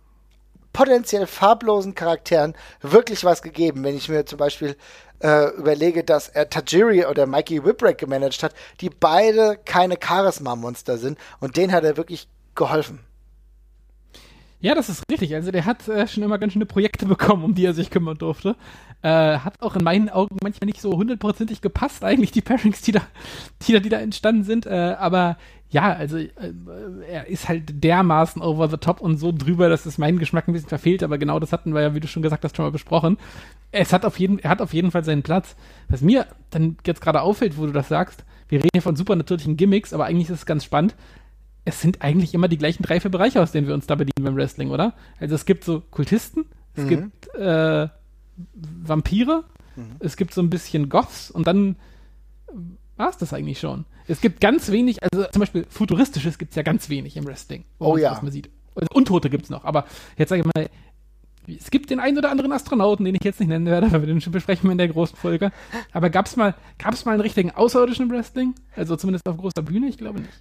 potenziell 0.72 1.26
farblosen 1.26 1.94
Charakteren 1.94 2.54
wirklich 2.80 3.24
was 3.24 3.42
gegeben. 3.42 3.84
Wenn 3.84 3.96
ich 3.96 4.08
mir 4.08 4.24
zum 4.24 4.38
Beispiel 4.38 4.76
äh, 5.22 5.50
überlege, 5.50 6.04
dass 6.04 6.28
er 6.28 6.48
Tajiri 6.48 7.06
oder 7.06 7.26
Mikey 7.26 7.64
Whipwreck 7.64 7.98
gemanagt 7.98 8.42
hat, 8.42 8.54
die 8.80 8.90
beide 8.90 9.58
keine 9.64 9.96
Charisma-Monster 10.02 10.98
sind. 10.98 11.18
Und 11.40 11.56
denen 11.56 11.72
hat 11.72 11.84
er 11.84 11.96
wirklich 11.96 12.28
geholfen. 12.54 13.00
Ja, 14.62 14.76
das 14.76 14.88
ist 14.88 15.02
richtig. 15.10 15.34
Also 15.34 15.50
der 15.50 15.66
hat 15.66 15.88
äh, 15.88 16.06
schon 16.06 16.22
immer 16.22 16.38
ganz 16.38 16.52
schöne 16.52 16.66
Projekte 16.66 17.04
bekommen, 17.14 17.44
um 17.44 17.54
die 17.54 17.66
er 17.66 17.74
sich 17.74 17.90
kümmern 17.90 18.16
durfte. 18.16 18.56
Äh, 19.02 19.38
hat 19.38 19.60
auch 19.60 19.74
in 19.74 19.82
meinen 19.82 20.08
Augen 20.08 20.36
manchmal 20.40 20.66
nicht 20.66 20.80
so 20.80 20.92
hundertprozentig 20.92 21.60
gepasst, 21.60 22.04
eigentlich 22.04 22.30
die 22.30 22.40
Pairings, 22.40 22.80
die 22.80 22.92
da, 22.92 23.02
die 23.66 23.72
da, 23.72 23.80
die 23.80 23.88
da 23.88 23.98
entstanden 23.98 24.44
sind. 24.44 24.64
Äh, 24.64 24.94
aber 24.98 25.36
ja, 25.70 25.92
also 25.92 26.16
äh, 26.16 26.30
er 27.10 27.26
ist 27.26 27.48
halt 27.48 27.82
dermaßen 27.82 28.40
over 28.40 28.68
the 28.68 28.76
top 28.76 29.00
und 29.00 29.16
so 29.16 29.32
drüber, 29.32 29.68
dass 29.68 29.84
es 29.84 29.98
meinen 29.98 30.20
Geschmack 30.20 30.46
ein 30.46 30.52
bisschen 30.52 30.68
verfehlt. 30.68 31.02
Aber 31.02 31.18
genau 31.18 31.40
das 31.40 31.52
hatten 31.52 31.74
wir 31.74 31.82
ja, 31.82 31.94
wie 31.96 32.00
du 32.00 32.06
schon 32.06 32.22
gesagt 32.22 32.44
hast, 32.44 32.56
schon 32.56 32.64
mal 32.64 32.70
besprochen. 32.70 33.18
Es 33.72 33.92
hat 33.92 34.04
auf 34.04 34.20
jeden, 34.20 34.38
er 34.38 34.50
hat 34.50 34.62
auf 34.62 34.72
jeden 34.72 34.92
Fall 34.92 35.02
seinen 35.02 35.24
Platz. 35.24 35.56
Was 35.88 36.02
mir 36.02 36.26
dann 36.50 36.76
jetzt 36.86 37.00
gerade 37.00 37.22
auffällt, 37.22 37.58
wo 37.58 37.66
du 37.66 37.72
das 37.72 37.88
sagst, 37.88 38.24
wir 38.48 38.58
reden 38.58 38.70
hier 38.74 38.82
von 38.82 38.94
supernatürlichen 38.94 39.56
Gimmicks, 39.56 39.92
aber 39.92 40.04
eigentlich 40.04 40.30
ist 40.30 40.40
es 40.40 40.46
ganz 40.46 40.62
spannend 40.62 40.94
es 41.64 41.80
sind 41.80 42.02
eigentlich 42.02 42.34
immer 42.34 42.48
die 42.48 42.58
gleichen 42.58 42.82
drei, 42.82 42.98
vier 43.00 43.10
Bereiche, 43.10 43.40
aus 43.40 43.52
denen 43.52 43.66
wir 43.66 43.74
uns 43.74 43.86
da 43.86 43.94
bedienen 43.94 44.24
beim 44.24 44.36
Wrestling, 44.36 44.70
oder? 44.70 44.94
Also 45.20 45.34
es 45.34 45.44
gibt 45.44 45.64
so 45.64 45.80
Kultisten, 45.90 46.44
es 46.74 46.84
Mhm. 46.84 46.88
gibt 46.88 47.34
äh, 47.36 47.88
Vampire, 48.54 49.44
es 50.00 50.16
gibt 50.16 50.34
so 50.34 50.42
ein 50.42 50.50
bisschen 50.50 50.88
Goths 50.88 51.30
und 51.30 51.46
dann 51.46 51.76
war 52.96 53.08
es 53.08 53.16
das 53.16 53.32
eigentlich 53.32 53.58
schon. 53.60 53.84
Es 54.06 54.20
gibt 54.20 54.40
ganz 54.40 54.70
wenig, 54.70 54.98
also 55.02 55.24
zum 55.32 55.40
Beispiel 55.40 55.64
Futuristisches 55.68 56.38
gibt 56.38 56.50
es 56.52 56.56
ja 56.56 56.62
ganz 56.62 56.88
wenig 56.90 57.16
im 57.16 57.24
Wrestling. 57.26 57.64
Oh 57.78 57.96
ja. 57.96 58.12
Was 58.12 58.22
man 58.22 58.32
sieht. 58.32 58.50
Also 58.74 58.88
Untote 58.92 59.30
gibt 59.30 59.44
es 59.44 59.50
noch, 59.50 59.64
aber 59.64 59.86
jetzt 60.18 60.28
sage 60.30 60.42
ich 60.42 60.46
mal, 60.54 60.68
es 61.48 61.70
gibt 61.70 61.90
den 61.90 62.00
einen 62.00 62.18
oder 62.18 62.30
anderen 62.30 62.52
Astronauten, 62.52 63.04
den 63.04 63.14
ich 63.14 63.24
jetzt 63.24 63.40
nicht 63.40 63.48
nennen 63.48 63.66
werde, 63.66 63.90
weil 63.92 64.02
wir 64.02 64.06
den 64.06 64.20
schon 64.20 64.32
besprechen 64.32 64.70
in 64.70 64.78
der 64.78 64.88
großen 64.88 65.16
Folge. 65.16 65.52
Aber 65.92 66.10
gab 66.10 66.26
es 66.26 66.36
mal, 66.36 66.54
gab's 66.78 67.04
mal 67.04 67.12
einen 67.12 67.20
richtigen 67.22 67.50
außerirdischen 67.50 68.10
Wrestling? 68.10 68.54
Also 68.76 68.96
zumindest 68.96 69.26
auf 69.28 69.36
großer 69.36 69.62
Bühne? 69.62 69.88
Ich 69.88 69.98
glaube 69.98 70.20
nicht. 70.20 70.32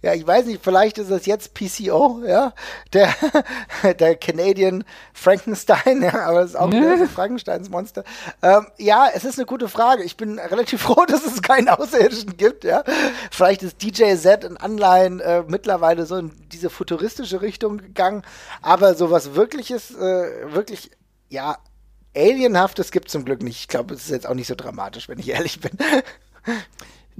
Ja, 0.00 0.14
ich 0.14 0.24
weiß 0.24 0.46
nicht, 0.46 0.62
vielleicht 0.62 0.98
ist 0.98 1.10
es 1.10 1.26
jetzt 1.26 1.54
PCO, 1.54 2.22
ja, 2.24 2.52
der, 2.92 3.12
der 3.98 4.14
Canadian 4.14 4.84
Frankenstein, 5.12 6.02
ja, 6.02 6.26
aber 6.26 6.42
es 6.42 6.50
ist 6.50 6.56
auch 6.56 6.70
ein 6.70 7.08
Frankensteins 7.14 7.68
Monster. 7.68 8.04
Ähm, 8.40 8.68
ja, 8.78 9.08
es 9.12 9.24
ist 9.24 9.38
eine 9.38 9.46
gute 9.46 9.68
Frage. 9.68 10.04
Ich 10.04 10.16
bin 10.16 10.38
relativ 10.38 10.82
froh, 10.82 11.04
dass 11.04 11.24
es 11.24 11.42
keinen 11.42 11.68
Außerirdischen 11.68 12.36
gibt, 12.36 12.62
ja. 12.62 12.84
Vielleicht 13.32 13.64
ist 13.64 13.82
DJ 13.82 14.14
Z 14.14 14.44
in 14.44 14.56
Anleihen 14.56 15.18
äh, 15.18 15.42
mittlerweile 15.48 16.06
so 16.06 16.16
in 16.16 16.30
diese 16.52 16.70
futuristische 16.70 17.42
Richtung 17.42 17.78
gegangen, 17.78 18.22
aber 18.62 18.94
sowas 18.94 19.34
wirkliches, 19.34 19.90
äh, 19.96 20.52
wirklich, 20.52 20.92
ja, 21.28 21.58
Alienhaftes 22.16 22.90
gibt 22.90 23.08
es 23.08 23.12
zum 23.12 23.24
Glück 23.24 23.42
nicht. 23.42 23.60
Ich 23.60 23.68
glaube, 23.68 23.94
es 23.94 24.04
ist 24.04 24.10
jetzt 24.10 24.28
auch 24.28 24.34
nicht 24.34 24.48
so 24.48 24.54
dramatisch, 24.54 25.08
wenn 25.08 25.18
ich 25.18 25.28
ehrlich 25.28 25.60
bin. 25.60 25.72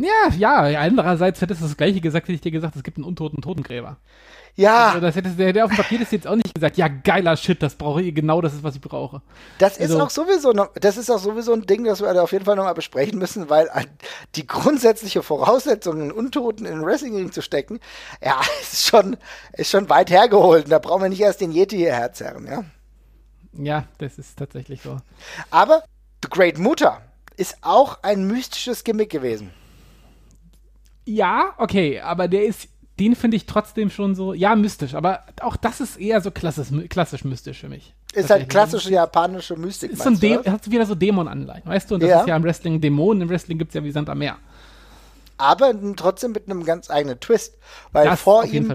Ja, 0.00 0.31
ja, 0.37 0.81
andererseits 0.81 1.40
hättest 1.40 1.61
du 1.61 1.67
das 1.67 1.76
gleiche 1.76 2.00
gesagt, 2.00 2.28
hätte 2.28 2.35
ich 2.35 2.40
dir 2.40 2.52
gesagt, 2.52 2.76
es 2.76 2.85
gibt 2.85 2.99
einen 2.99 3.05
untoten 3.05 3.43
Totengräber. 3.43 3.97
Ja. 4.59 4.88
Also 4.88 5.00
das 5.00 5.14
hätte 5.14 5.31
der, 5.31 5.52
der 5.52 5.64
auf 5.64 5.71
dem 5.71 5.76
Papier 5.76 6.00
ist 6.00 6.11
jetzt 6.11 6.26
auch 6.26 6.35
nicht 6.35 6.52
gesagt, 6.52 6.76
ja, 6.76 6.88
geiler 6.88 7.37
Shit, 7.37 7.62
das 7.62 7.76
brauche 7.76 8.02
ich, 8.02 8.12
genau 8.12 8.40
das 8.40 8.55
ist, 8.55 8.64
was 8.64 8.75
ich 8.75 8.81
brauche. 8.81 9.23
Das 9.59 9.78
also, 9.78 9.95
ist 9.95 10.00
auch 10.00 10.11
sowieso 10.11 10.50
noch, 10.50 10.73
das 10.75 10.97
ist 10.97 11.11
auch 11.11 11.21
sowieso 11.21 11.52
ein 11.52 11.64
Ding, 11.64 11.85
das 11.85 12.00
wir 12.00 12.21
auf 12.21 12.33
jeden 12.33 12.45
Fall 12.45 12.57
nochmal 12.57 12.75
besprechen 12.75 13.21
müssen, 13.21 13.49
weil 13.50 13.69
die 14.35 14.49
grundsätzliche 14.49 15.23
Voraussetzung, 15.23 16.00
einen 16.00 16.11
Untoten 16.11 16.67
in 16.67 16.85
Wrestling 16.85 17.31
zu 17.31 17.40
stecken, 17.40 17.78
ja, 18.21 18.40
ist 18.62 18.88
schon, 18.88 19.17
ist 19.52 19.71
schon 19.71 19.88
weit 19.90 20.11
hergeholt. 20.11 20.71
Da 20.71 20.81
brauchen 20.81 21.02
wir 21.02 21.09
nicht 21.09 21.21
erst 21.21 21.40
den 21.40 21.52
Yeti 21.52 21.76
hierher 21.76 22.12
zerren, 22.12 22.47
ja. 22.47 22.64
Ja, 23.52 23.85
das 23.99 24.19
ist 24.19 24.38
tatsächlich 24.38 24.83
so. 24.83 24.99
Aber 25.50 25.85
The 26.25 26.31
Great 26.31 26.59
Mutter 26.59 27.00
ist 27.37 27.59
auch 27.62 28.02
ein 28.02 28.26
mystisches 28.26 28.83
Gimmick 28.83 29.11
gewesen. 29.11 29.52
Ja, 31.09 31.55
okay, 31.57 32.00
aber 32.00 32.29
der 32.29 32.45
ist, 32.45 32.69
den 33.00 33.17
finde 33.17 33.38
ich 33.38 33.47
trotzdem 33.47 33.88
schon 33.88 34.15
so, 34.15 34.35
ja, 34.35 34.55
mystisch, 34.55 34.95
aber 34.95 35.25
auch 35.41 35.57
das 35.57 35.81
ist 35.81 35.99
eher 35.99 36.21
so 36.21 36.31
klassisch, 36.31 36.69
klassisch 36.91 37.25
mystisch 37.25 37.61
für 37.61 37.71
mich. 37.71 37.95
Ist 38.12 38.29
halt 38.29 38.50
klassische 38.50 38.91
japanische 38.91 39.57
Mystik. 39.57 39.93
Ist 39.93 40.03
so 40.03 40.11
ein 40.11 40.21
De 40.21 40.37
hat 40.50 40.71
wieder 40.71 40.85
so 40.85 40.95
Dämon-Anleihen, 40.95 41.65
weißt 41.65 41.91
du? 41.91 41.95
Und 41.95 42.03
das 42.03 42.11
ja. 42.11 42.21
ist 42.21 42.29
ja 42.29 42.37
im 42.37 42.43
Wrestling 42.43 42.79
Dämonen, 42.79 43.23
im 43.23 43.31
Wrestling 43.31 43.57
gibt 43.57 43.71
es 43.71 43.75
ja 43.75 43.83
wie 43.83 43.91
Sand 43.91 44.11
am 44.11 44.19
Meer. 44.19 44.37
Aber 45.38 45.73
trotzdem 45.97 46.33
mit 46.33 46.45
einem 46.45 46.65
ganz 46.65 46.91
eigenen 46.91 47.19
Twist, 47.21 47.57
weil 47.93 48.05
das 48.07 48.21
vor 48.21 48.45
ihm 48.45 48.71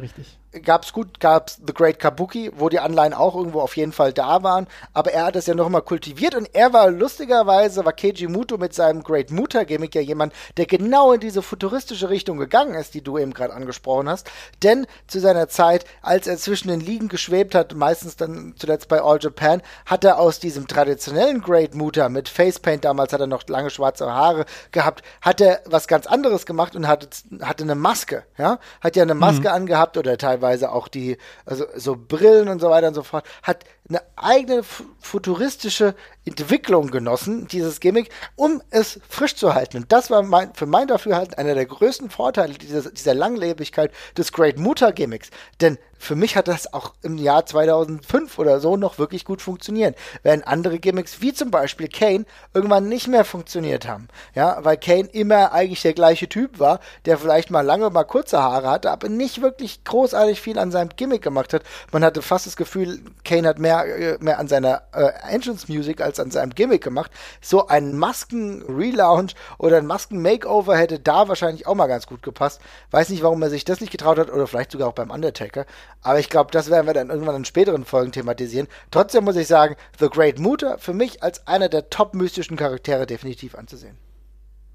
gab's 0.61 0.93
gut, 0.93 1.19
gab's 1.19 1.59
The 1.65 1.73
Great 1.73 1.99
Kabuki, 1.99 2.51
wo 2.55 2.69
die 2.69 2.79
Anleihen 2.79 3.13
auch 3.13 3.35
irgendwo 3.35 3.61
auf 3.61 3.75
jeden 3.75 3.91
Fall 3.91 4.13
da 4.13 4.43
waren, 4.43 4.67
aber 4.93 5.11
er 5.11 5.25
hat 5.25 5.35
es 5.35 5.47
ja 5.47 5.55
noch 5.55 5.69
mal 5.69 5.81
kultiviert 5.81 6.35
und 6.35 6.49
er 6.53 6.73
war 6.73 6.91
lustigerweise, 6.91 7.83
war 7.85 7.93
Keiji 7.93 8.27
Muto 8.27 8.57
mit 8.57 8.73
seinem 8.73 9.03
Great 9.03 9.31
Muta 9.31 9.63
Gimmick 9.63 9.95
ja 9.95 10.01
jemand, 10.01 10.33
der 10.57 10.65
genau 10.65 11.13
in 11.13 11.19
diese 11.19 11.41
futuristische 11.41 12.09
Richtung 12.09 12.37
gegangen 12.37 12.75
ist, 12.75 12.93
die 12.93 13.01
du 13.01 13.17
eben 13.17 13.33
gerade 13.33 13.53
angesprochen 13.53 14.09
hast, 14.09 14.29
denn 14.61 14.85
zu 15.07 15.19
seiner 15.19 15.47
Zeit, 15.47 15.85
als 16.01 16.27
er 16.27 16.37
zwischen 16.37 16.67
den 16.67 16.79
Ligen 16.79 17.07
geschwebt 17.07 17.55
hat, 17.55 17.73
meistens 17.73 18.15
dann 18.15 18.53
zuletzt 18.57 18.87
bei 18.87 19.01
All 19.01 19.19
Japan, 19.19 19.61
hat 19.85 20.03
er 20.03 20.19
aus 20.19 20.39
diesem 20.39 20.67
traditionellen 20.67 21.41
Great 21.41 21.73
Muta 21.73 22.09
mit 22.09 22.29
Facepaint, 22.29 22.85
damals 22.85 23.11
hat 23.11 23.21
er 23.21 23.27
noch 23.27 23.47
lange 23.47 23.71
schwarze 23.71 24.11
Haare 24.11 24.45
gehabt, 24.71 25.03
hat 25.21 25.41
er 25.41 25.61
was 25.65 25.87
ganz 25.87 26.05
anderes 26.05 26.45
gemacht 26.45 26.75
und 26.75 26.87
hatte, 26.87 27.07
hatte 27.41 27.63
eine 27.63 27.75
Maske, 27.75 28.23
ja, 28.37 28.59
hat 28.81 28.95
ja 28.95 29.03
eine 29.03 29.15
Maske 29.15 29.49
mhm. 29.49 29.55
angehabt 29.55 29.97
oder 29.97 30.17
teilweise 30.17 30.42
teilweise 30.43 30.71
auch 30.71 30.87
die, 30.87 31.17
also 31.45 31.65
so 31.75 31.95
Brillen 31.95 32.49
und 32.49 32.59
so 32.59 32.69
weiter 32.69 32.89
und 32.89 32.93
so 32.93 33.03
fort, 33.03 33.25
hat 33.43 33.63
eine 33.89 34.01
eigene 34.15 34.63
futuristische 34.99 35.95
Entwicklung 36.25 36.89
genossen, 36.89 37.47
dieses 37.47 37.81
Gimmick, 37.81 38.09
um 38.35 38.61
es 38.69 38.99
frisch 39.09 39.35
zu 39.35 39.53
halten. 39.53 39.77
Und 39.77 39.91
das 39.91 40.09
war 40.09 40.23
mein, 40.23 40.53
für 40.53 40.65
mein 40.65 40.87
Dafürhalten 40.87 41.33
einer 41.33 41.53
der 41.53 41.65
größten 41.65 42.09
Vorteile 42.09 42.53
dieser, 42.53 42.89
dieser 42.91 43.13
Langlebigkeit 43.13 43.91
des 44.17 44.31
Great 44.31 44.57
Mutter 44.57 44.93
Gimmicks. 44.93 45.31
Denn 45.59 45.77
für 46.03 46.15
mich 46.15 46.35
hat 46.35 46.49
das 46.49 46.73
auch 46.73 46.93
im 47.01 47.17
Jahr 47.17 47.45
2005 47.45 48.37
oder 48.37 48.59
so 48.59 48.75
noch 48.75 48.99
wirklich 48.99 49.23
gut 49.23 49.41
funktioniert. 49.41 49.97
Während 50.21 50.45
andere 50.47 50.79
Gimmicks, 50.79 51.21
wie 51.21 51.33
zum 51.33 51.49
Beispiel 51.49 51.87
Kane, 51.87 52.25
irgendwann 52.53 52.89
nicht 52.89 53.07
mehr 53.07 53.23
funktioniert 53.23 53.87
haben. 53.87 54.09
Ja, 54.35 54.57
weil 54.63 54.77
Kane 54.77 55.09
immer 55.13 55.53
eigentlich 55.53 55.81
der 55.81 55.93
gleiche 55.93 56.27
Typ 56.27 56.59
war, 56.59 56.79
der 57.05 57.17
vielleicht 57.17 57.51
mal 57.51 57.61
lange, 57.61 57.89
mal 57.89 58.03
kurze 58.03 58.41
Haare 58.41 58.69
hatte, 58.69 58.91
aber 58.91 59.07
nicht 59.07 59.41
wirklich 59.41 59.83
großartig 59.85 60.41
viel 60.41 60.59
an 60.59 60.71
seinem 60.71 60.89
Gimmick 60.89 61.21
gemacht 61.21 61.53
hat. 61.53 61.63
Man 61.91 62.03
hatte 62.03 62.21
fast 62.21 62.47
das 62.47 62.57
Gefühl, 62.57 62.99
Kane 63.23 63.47
hat 63.47 63.59
mehr, 63.59 63.72
äh, 63.81 64.17
mehr 64.19 64.39
an 64.39 64.47
seiner 64.47 64.83
äh, 64.93 65.09
Entrance 65.29 65.71
Music 65.71 66.01
als 66.01 66.19
an 66.19 66.31
seinem 66.31 66.53
Gimmick 66.53 66.83
gemacht. 66.83 67.11
So 67.41 67.67
ein 67.67 67.95
Masken-Relaunch 67.97 69.35
oder 69.57 69.77
ein 69.77 69.85
Masken-Makeover 69.85 70.77
hätte 70.77 70.99
da 70.99 71.27
wahrscheinlich 71.27 71.67
auch 71.67 71.75
mal 71.75 71.87
ganz 71.87 72.07
gut 72.07 72.21
gepasst. 72.23 72.61
Weiß 72.91 73.09
nicht, 73.09 73.23
warum 73.23 73.41
er 73.41 73.49
sich 73.49 73.65
das 73.65 73.81
nicht 73.81 73.91
getraut 73.91 74.19
hat 74.19 74.31
oder 74.31 74.47
vielleicht 74.47 74.71
sogar 74.71 74.87
auch 74.87 74.93
beim 74.93 75.09
Undertaker. 75.09 75.65
Aber 76.01 76.19
ich 76.19 76.29
glaube, 76.29 76.51
das 76.51 76.69
werden 76.69 76.87
wir 76.87 76.93
dann 76.93 77.09
irgendwann 77.09 77.35
in 77.35 77.45
späteren 77.45 77.85
Folgen 77.85 78.11
thematisieren. 78.11 78.67
Trotzdem 78.91 79.23
muss 79.23 79.35
ich 79.35 79.47
sagen, 79.47 79.75
The 79.99 80.09
Great 80.09 80.39
Mutter 80.39 80.77
für 80.77 80.93
mich 80.93 81.23
als 81.23 81.47
einer 81.47 81.69
der 81.69 81.89
top-mystischen 81.89 82.57
Charaktere 82.57 83.05
definitiv 83.05 83.55
anzusehen. 83.55 83.97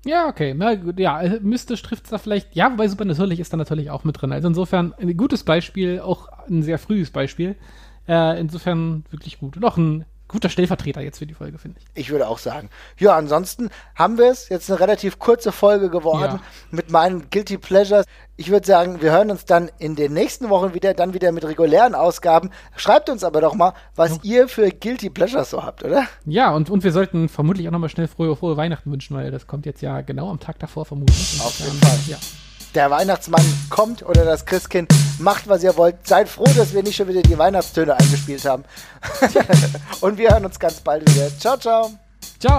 Ja, 0.05 0.28
okay. 0.28 0.55
Na 0.57 0.75
gut, 0.75 0.99
ja, 0.99 1.21
äh, 1.21 1.40
mystisch 1.40 1.83
trifft 1.83 2.05
es 2.05 2.11
da 2.11 2.19
vielleicht. 2.19 2.55
Ja, 2.55 2.71
wobei 2.71 2.88
Supernatürlich 2.88 3.40
ist 3.40 3.52
da 3.52 3.57
natürlich 3.57 3.90
auch 3.90 4.05
mit 4.05 4.21
drin. 4.21 4.33
Also 4.33 4.49
insofern 4.49 4.95
ein 4.99 5.17
gutes 5.17 5.45
Beispiel, 5.45 6.00
auch 6.00 6.28
ein 6.49 6.62
sehr 6.62 6.78
frühes 6.78 7.11
Beispiel. 7.11 7.57
Äh, 8.09 8.41
insofern 8.41 9.05
wirklich 9.11 9.38
gut. 9.38 9.57
Und 9.57 9.65
auch 9.65 9.77
ein 9.77 10.05
guter 10.29 10.50
Stellvertreter 10.50 11.00
jetzt 11.00 11.19
für 11.19 11.27
die 11.27 11.35
Folge, 11.35 11.59
finde 11.59 11.81
ich. 11.81 11.87
Ich 11.95 12.11
würde 12.11 12.29
auch 12.29 12.38
sagen. 12.38 12.69
Ja, 12.99 13.17
ansonsten 13.17 13.71
haben 13.95 14.19
wir 14.19 14.31
es. 14.31 14.49
Jetzt 14.50 14.71
eine 14.71 14.79
relativ 14.79 15.19
kurze 15.19 15.53
Folge 15.53 15.88
geworden 15.88 16.35
ja. 16.35 16.41
mit 16.71 16.91
meinen 16.91 17.31
Guilty 17.31 17.57
Pleasures. 17.59 18.05
Ich 18.37 18.50
würde 18.50 18.67
sagen, 18.67 19.00
wir 19.00 19.11
hören 19.11 19.31
uns 19.31 19.47
dann 19.47 19.71
in 19.79 19.97
den 19.97 20.12
nächsten 20.12 20.50
Wochen 20.50 20.75
wieder, 20.75 20.95
dann 20.95 21.15
wieder 21.15 21.33
mit 21.33 21.45
regulären 21.45 21.95
Ausgaben. 21.95 22.50
Schreibt 22.77 23.09
uns 23.09 23.25
aber 23.25 23.41
doch 23.41 23.55
mal, 23.55 23.73
was 23.97 24.12
ja. 24.17 24.19
ihr 24.23 24.49
für 24.49 24.71
Guilty 24.71 25.11
Pleasures 25.11 25.50
so 25.50 25.65
habt, 25.65 25.83
oder? 25.83 26.05
Ja, 26.27 26.55
und, 26.55 26.71
und 26.71 26.85
wir 26.85 26.93
sollten 26.93 27.29
vermutlich 27.29 27.67
auch 27.67 27.73
nochmal 27.73 27.88
schnell 27.88 28.07
frohe, 28.07 28.37
frohe 28.37 28.57
Weihnachten 28.57 28.93
wünschen, 28.93 29.17
weil 29.17 29.31
das 29.31 29.47
kommt 29.47 29.67
jetzt 29.67 29.81
ja 29.81 30.03
genau 30.03 30.31
am 30.31 30.38
Tag 30.38 30.59
davor 30.59 30.85
vermutlich. 30.85 31.41
Auf 31.41 31.59
jeden 31.59 31.79
Fall. 31.79 31.99
Ja 32.07 32.19
der 32.75 32.91
Weihnachtsmann 32.91 33.45
kommt 33.71 34.05
oder 34.05 34.25
das 34.25 34.45
Christkind 34.47 34.93
macht, 35.19 35.49
was 35.49 35.63
ihr 35.63 35.77
wollt. 35.77 36.07
Seid 36.07 36.29
froh, 36.29 36.47
dass 36.57 36.75
wir 36.75 36.83
nicht 36.83 36.97
schon 36.97 37.09
wieder 37.09 37.23
die 37.23 37.39
Weihnachtstöne 37.39 37.95
eingespielt 37.97 38.45
haben. 38.45 38.65
Und 40.01 40.19
wir 40.19 40.31
hören 40.31 40.45
uns 40.45 40.59
ganz 40.59 40.81
bald 40.81 41.09
wieder. 41.11 41.31
Ciao, 41.39 41.57
ciao. 41.57 41.91
Ciao. 42.39 42.59